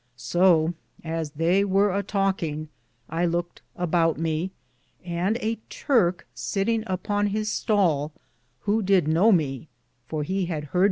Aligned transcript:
Soe, 0.15 0.73
as 1.03 1.33
theye 1.33 1.63
weare 1.63 1.91
a 1.91 2.01
talkinge, 2.01 2.69
I 3.07 3.23
louked 3.27 3.61
aboute 3.77 4.17
me, 4.17 4.49
and 5.05 5.37
a 5.41 5.59
Turke, 5.69 6.25
settinge 6.35 6.85
upon 6.87 7.27
his 7.27 7.51
stale 7.51 7.75
(stall), 7.75 8.13
who 8.61 8.81
did 8.81 9.07
know 9.07 9.31
me— 9.31 9.67
for 10.07 10.23
he 10.23 10.45
had 10.47 10.63
hard 10.63 10.73
me 10.73 10.79
MR. 10.79 10.79